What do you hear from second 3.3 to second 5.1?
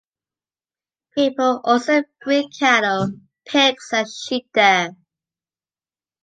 pigs and sheep there.